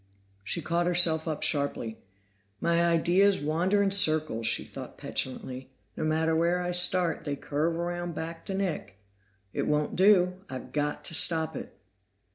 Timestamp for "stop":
11.13-11.55